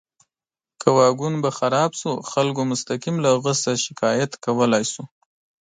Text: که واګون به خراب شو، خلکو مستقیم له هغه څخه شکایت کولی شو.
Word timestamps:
که 0.81 0.87
واګون 0.97 1.33
به 1.43 1.49
خراب 1.57 1.91
شو، 1.99 2.11
خلکو 2.31 2.61
مستقیم 2.71 3.15
له 3.23 3.29
هغه 3.35 3.53
څخه 3.63 3.81
شکایت 3.85 4.31
کولی 4.45 4.83
شو. 4.91 5.03